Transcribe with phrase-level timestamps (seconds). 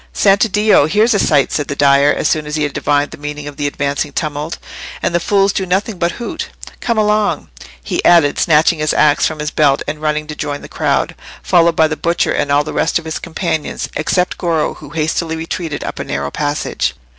[0.15, 0.87] "Santiddio!
[0.89, 3.57] here's a sight!" said the dyer, as soon as he had divined the meaning of
[3.57, 4.57] the advancing tumult,
[4.99, 6.49] "and the fools do nothing but hoot.
[6.79, 7.49] Come along!"
[7.83, 11.75] he added, snatching his axe from his belt, and running to join the crowd, followed
[11.75, 15.83] by the butcher and all the rest of his companions, except Goro, who hastily retreated
[15.83, 16.95] up a narrow passage.